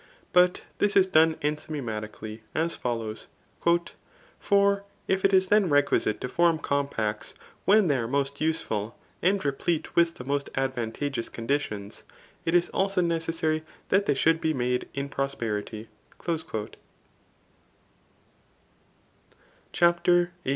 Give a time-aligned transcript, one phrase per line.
[0.33, 3.27] But this is done enthymemati* eally as follows:
[3.87, 7.35] <* For if it is then requisite to form compacts,
[7.67, 12.01] whki they are most useful, and replete with tbe toost advantageous conditicms,
[12.45, 15.85] it is also necessary that they should be made in pro^rity*"
[19.71, 20.49] CHAPTER XVra.